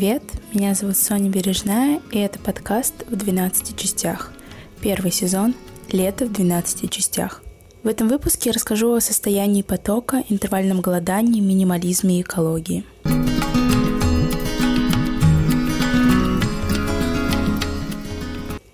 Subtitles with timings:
[0.00, 0.22] Привет,
[0.54, 4.32] меня зовут Соня Бережная, и это подкаст в 12 частях.
[4.80, 5.54] Первый сезон
[5.92, 7.42] «Лето в 12 частях».
[7.82, 12.82] В этом выпуске я расскажу о состоянии потока, интервальном голодании, минимализме и экологии.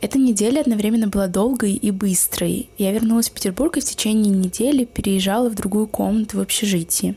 [0.01, 2.71] Эта неделя одновременно была долгой и быстрой.
[2.79, 7.17] Я вернулась в Петербург и в течение недели переезжала в другую комнату в общежитии.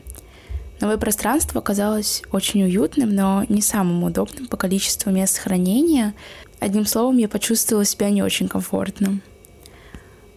[0.80, 6.14] Новое пространство оказалось очень уютным, но не самым удобным по количеству мест хранения.
[6.58, 9.20] Одним словом, я почувствовала себя не очень комфортно.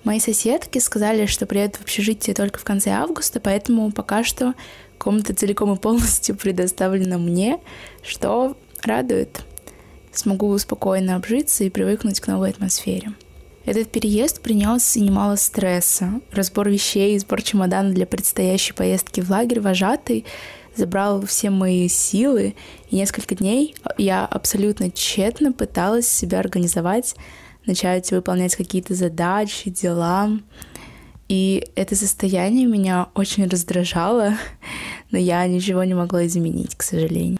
[0.03, 4.53] Мои соседки сказали, что приедут в общежитие только в конце августа, поэтому пока что
[4.97, 7.59] комната целиком и полностью предоставлена мне,
[8.03, 9.45] что радует.
[10.11, 13.13] Смогу спокойно обжиться и привыкнуть к новой атмосфере.
[13.65, 16.21] Этот переезд принес немало стресса.
[16.31, 20.25] Разбор вещей, сбор чемодана для предстоящей поездки в лагерь вожатый
[20.75, 22.55] забрал все мои силы,
[22.89, 27.15] и несколько дней я абсолютно тщетно пыталась себя организовать
[27.65, 30.31] начать выполнять какие-то задачи, дела.
[31.29, 34.33] И это состояние меня очень раздражало,
[35.11, 37.39] но я ничего не могла изменить, к сожалению.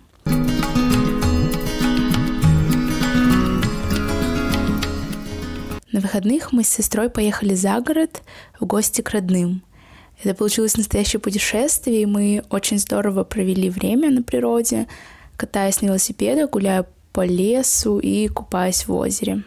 [5.94, 8.22] На выходных мы с сестрой поехали за город
[8.59, 9.63] в гости к родным.
[10.22, 14.88] Это получилось настоящее путешествие, и мы очень здорово провели время на природе,
[15.38, 19.44] катаясь на велосипедах, гуляя по лесу и купаясь в озере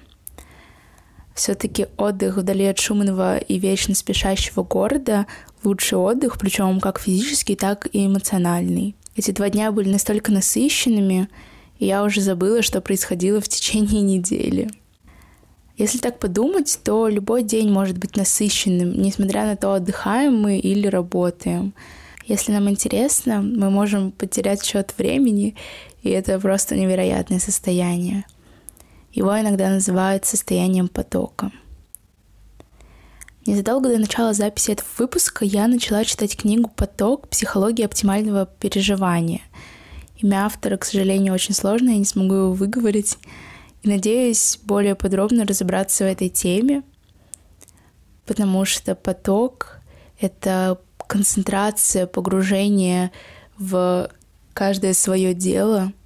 [1.36, 5.26] все-таки отдых вдали от шумного и вечно спешащего города—
[5.62, 8.96] лучший отдых, причем как физический, так и эмоциональный.
[9.16, 11.28] Эти два дня были настолько насыщенными,
[11.78, 14.70] и я уже забыла, что происходило в течение недели.
[15.76, 20.86] Если так подумать, то любой день может быть насыщенным, несмотря на то, отдыхаем мы или
[20.86, 21.74] работаем.
[22.24, 25.54] Если нам интересно, мы можем потерять счет времени,
[26.02, 28.24] и это просто невероятное состояние.
[29.12, 31.52] Его иногда называют состоянием потока.
[33.46, 37.28] Незадолго до начала записи этого выпуска я начала читать книгу «Поток.
[37.28, 39.42] Психология оптимального переживания».
[40.16, 43.18] Имя автора, к сожалению, очень сложно, я не смогу его выговорить.
[43.86, 46.82] Надеюсь более подробно разобраться в этой теме,
[48.26, 49.78] потому что поток—
[50.20, 53.12] это концентрация, погружение
[53.56, 54.10] в
[54.52, 55.92] каждое свое дело—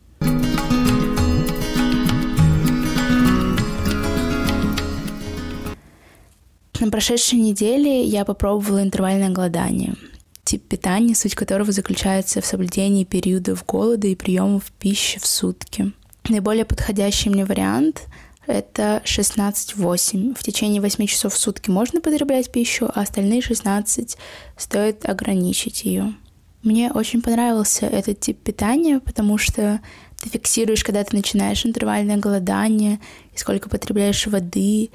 [6.80, 9.96] На прошедшей неделе я попробовала интервальное голодание,
[10.44, 15.92] тип питания, суть которого заключается в соблюдении периодов голода и приемов пищи в сутки.
[16.28, 18.02] Наиболее подходящий мне вариант—
[18.46, 20.34] это 16-8.
[20.38, 24.16] В течение 8 часов в сутки можно потреблять пищу, а остальные 16
[24.56, 26.14] стоит ограничить ее.
[26.62, 29.80] Мне очень понравился этот тип питания, потому что
[30.20, 33.00] ты фиксируешь, когда ты начинаешь интервальное голодание,
[33.34, 34.90] и сколько потребляешь воды,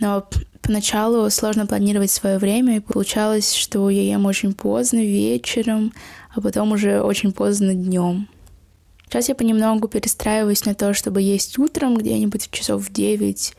[0.00, 0.26] но
[0.60, 5.92] поначалу сложно планировать свое время, и получалось, что я ем очень поздно вечером,
[6.34, 8.28] а потом уже очень поздно днем.
[9.14, 13.54] Сейчас я понемногу перестраиваюсь на то, чтобы есть утром где-нибудь в часов в 9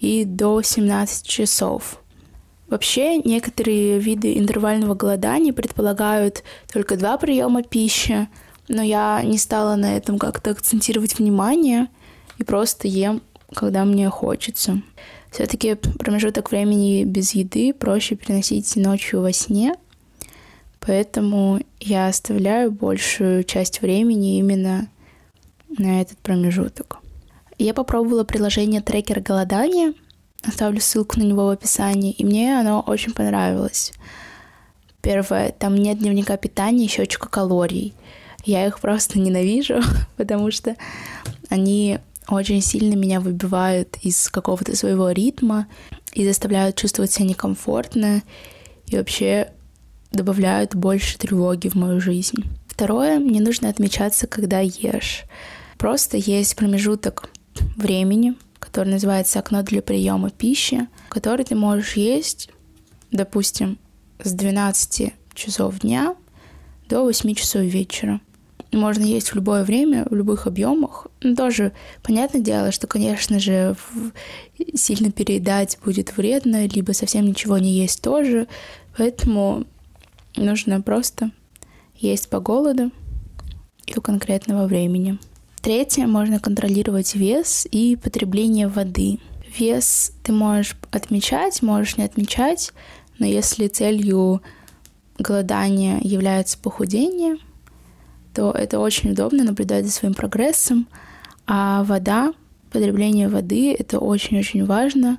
[0.00, 2.02] и до 17 часов.
[2.66, 8.28] Вообще, некоторые виды интервального голодания предполагают только два приема пищи,
[8.68, 11.88] но я не стала на этом как-то акцентировать внимание
[12.36, 13.22] и просто ем,
[13.54, 14.82] когда мне хочется.
[15.30, 19.74] Все-таки промежуток времени без еды проще переносить ночью во сне,
[20.80, 24.86] поэтому я оставляю большую часть времени именно
[25.78, 26.98] на этот промежуток.
[27.58, 29.94] Я попробовала приложение трекер голодания,
[30.46, 33.92] оставлю ссылку на него в описании, и мне оно очень понравилось.
[35.00, 37.94] Первое, там нет дневника питания и счетчика калорий.
[38.44, 39.80] Я их просто ненавижу,
[40.16, 40.76] потому что
[41.48, 45.66] они очень сильно меня выбивают из какого-то своего ритма
[46.12, 48.22] и заставляют чувствовать себя некомфортно
[48.86, 49.52] и вообще
[50.12, 52.44] добавляют больше тревоги в мою жизнь.
[52.66, 55.24] Второе, мне нужно отмечаться, когда ешь.
[55.78, 57.30] Просто есть промежуток
[57.76, 62.50] времени, который называется окно для приема пищи, который ты можешь есть,
[63.10, 63.78] допустим,
[64.22, 66.16] с 12 часов дня
[66.88, 68.20] до 8 часов вечера
[68.72, 71.06] можно есть в любое время, в любых объемах.
[71.22, 71.72] Но тоже
[72.02, 73.76] понятное дело, что, конечно же,
[74.74, 78.46] сильно переедать будет вредно, либо совсем ничего не есть тоже.
[78.96, 79.64] Поэтому
[80.36, 81.30] нужно просто
[81.94, 82.90] есть по голоду
[83.86, 85.18] и у конкретного времени.
[85.62, 89.18] Третье, можно контролировать вес и потребление воды.
[89.58, 92.72] Вес ты можешь отмечать, можешь не отмечать,
[93.18, 94.40] но если целью
[95.18, 97.38] голодания является похудение,
[98.34, 100.86] то это очень удобно наблюдать за своим прогрессом,
[101.46, 102.34] А вода,
[102.70, 105.18] потребление воды— это очень-очень важно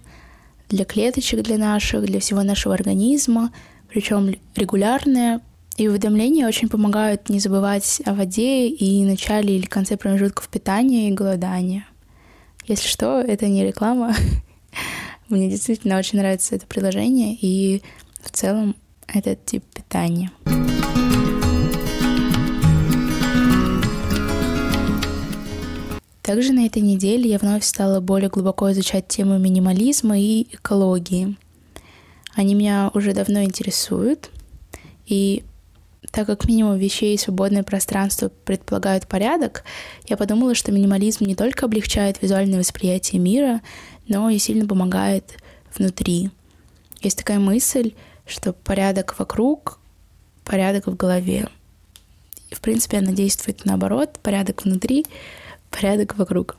[0.70, 3.52] для клеточек, для наших, для всего нашего организма,
[3.90, 5.42] причем регулярное.
[5.80, 11.14] И уведомления очень помогают не забывать о воде и начале или конце промежутков питания и
[11.14, 11.88] голодания.
[12.68, 14.14] Если что, это не реклама.
[15.30, 17.82] Мне действительно очень нравится это приложение и
[18.22, 18.76] в целом
[19.08, 20.32] этот тип питания.
[26.22, 31.38] Также на этой неделе я вновь стала более глубоко изучать тему минимализма и экологии.
[32.36, 34.30] Они меня уже давно интересуют,
[35.06, 35.44] и
[36.12, 39.64] так как минимум вещей и свободное пространство предполагают порядок,
[40.08, 43.62] я подумала, что минимализм не только облегчает визуальное восприятие мира,
[44.08, 45.38] но и сильно помогает
[45.78, 46.32] внутри.
[47.02, 47.94] Есть такая мысль,
[48.26, 49.80] что порядок вокруг,
[50.44, 51.48] порядок в голове.
[52.50, 55.06] И, в принципе, она действует наоборот, порядок внутри,
[55.70, 56.58] порядок вокруг.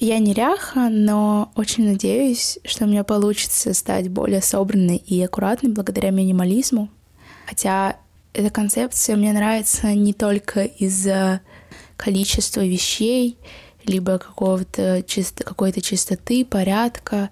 [0.00, 5.70] Я не ряха, но очень надеюсь, что у меня получится стать более собранной и аккуратной
[5.70, 6.88] благодаря минимализму.
[7.46, 7.96] Хотя
[8.32, 11.40] эта концепция мне нравится не только из-за
[11.96, 13.38] количества вещей,
[13.84, 17.30] либо какого-то чисто, какой-то чистоты, порядка.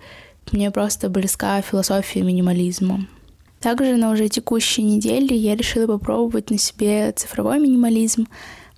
[0.52, 3.06] Мне просто близка философия минимализма.
[3.60, 8.26] Также на уже текущей неделе я решила попробовать на себе цифровой минимализм,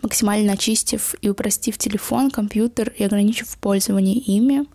[0.03, 4.67] максимально очистив и упростив телефон, компьютер и ограничив пользование ими,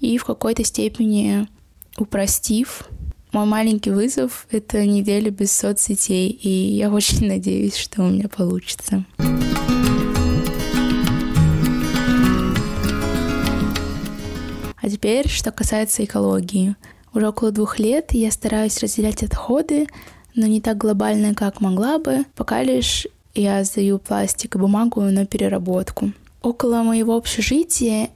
[0.00, 1.48] и в какой-то степени
[1.96, 2.88] упростив.
[3.30, 9.04] Мой маленький вызов— это неделя без соцсетей, и я очень надеюсь, что у меня получится.
[14.80, 16.74] А теперь, что касается экологии.
[17.12, 19.88] Уже около двух лет я стараюсь разделять отходы,
[20.34, 25.26] но не так глобально, как могла бы, пока лишь я сдаю пластик и бумагу на
[25.26, 26.12] переработку.
[26.40, 28.08] Около моего общежития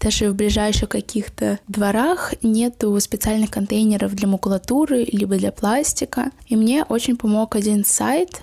[0.00, 6.30] даже в ближайших каких-то дворах нету специальных контейнеров для макулатуры либо для пластика.
[6.46, 8.42] И мне очень помог один сайт.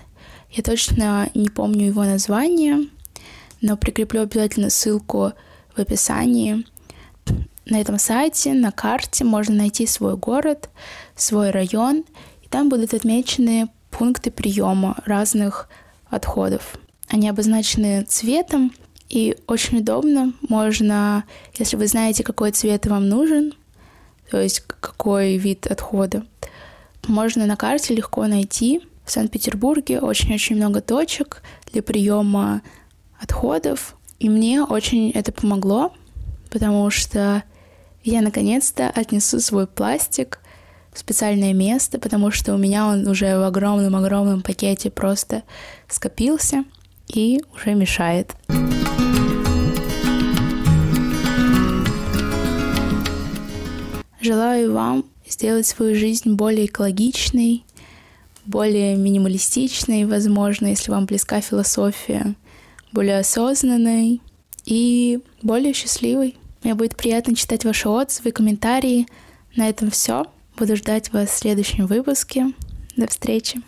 [0.50, 2.88] Я точно не помню его название,
[3.60, 5.32] но прикреплю обязательно ссылку
[5.74, 6.64] в описании.
[7.64, 10.70] На этом сайте, на карте можно найти свой город,
[11.16, 12.04] свой район,
[12.42, 15.68] и там будут отмечены пункты приема разных
[16.08, 16.78] отходов.
[17.08, 18.72] Они обозначены цветом,
[19.08, 20.32] и очень удобно.
[20.48, 21.24] Можно,
[21.58, 23.54] если вы знаете, какой цвет вам нужен,
[24.30, 26.24] то есть какой вид отхода,
[27.06, 28.82] можно на карте легко найти.
[29.04, 31.42] В Санкт-Петербурге очень-очень много точек
[31.72, 32.62] для приема
[33.20, 33.94] отходов.
[34.18, 35.92] И мне очень это помогло,
[36.50, 37.44] потому что
[38.02, 40.40] я наконец-то отнесу свой пластик
[40.92, 45.42] в специальное место, потому что у меня он уже в огромном-огромном пакете просто
[45.88, 46.64] скопился
[47.06, 48.34] и уже мешает.
[54.26, 57.64] Желаю вам сделать свою жизнь более экологичной,
[58.44, 62.34] более минималистичной, возможно, если вам близка философия,
[62.90, 64.20] более осознанной
[64.64, 66.34] и более счастливой.
[66.64, 69.06] Мне будет приятно читать ваши отзывы, комментарии.
[69.54, 70.26] На этом все.
[70.58, 72.52] Буду ждать вас в следующем выпуске.
[72.96, 73.62] До встречи.